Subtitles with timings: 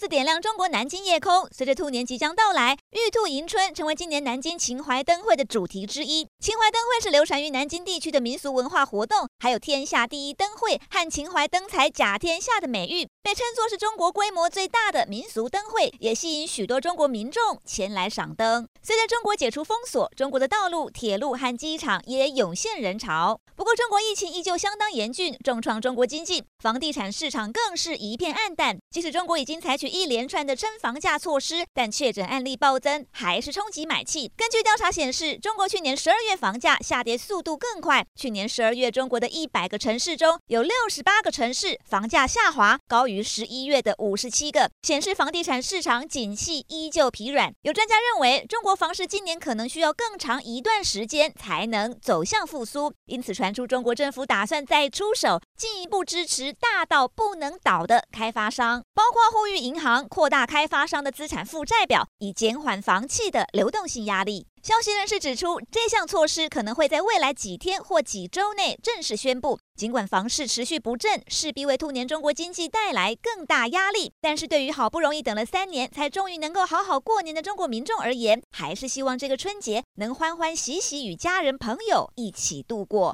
[0.00, 6.26] 大兔子点亮中国南京夜空，随着兔年即将到来，玉兔迎春成为今年南京秦淮灯会的主题之一。
[6.42, 18.66] 秦淮灯会是流传于南京地区的民俗文化活动，还有“天下第一灯会”和“秦淮灯彩甲天下”的美誉，被称作是中国规模最大的民俗灯会，也吸引许多中国民众前来赏灯。
[18.82, 23.38] 随着中国解除封锁，中国的道路、铁路和机场也涌现人潮。
[23.54, 28.78] 不过，中国疫情依旧相当严峻，重创中国经济，房地产市场更是一片暗淡。
[28.90, 34.30] 即使中国已经采取一连串的真房价措施，但确诊案例暴增，还是冲击买气。
[34.36, 38.06] 根据调查显示，中国去年十二月房价下跌速度更快。
[38.14, 47.52] 去年十二月，中国的一百个城市中有六十八个城市房价下滑，高于十一月的五十七个，显示房地产市场景气依旧疲软。
[47.62, 59.79] 有专家认为，中国房市今年可能需要更长一段时间才能走向复苏，因此传出中国政府打算再出手，进一步支持大到不能倒的开发商，包括呼吁银。
[59.80, 64.46] 行扩大开发商的资产负债表，以减缓房企的流动性压力。
[64.62, 69.58] 消息人士指出，这项措施可能会在未来几天或几周内正式宣布。
[69.74, 83.08] 尽管房市持续不振，势必为兔年中国经济带来更大压力，但是对于好不容易等了三年才终于能够好好过年的中国民众而言，还是希望这个春节能欢欢喜喜与家人朋友一起度过。